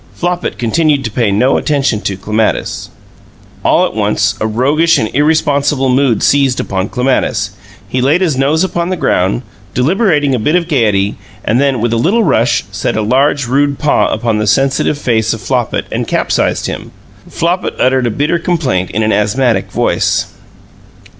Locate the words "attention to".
1.57-2.17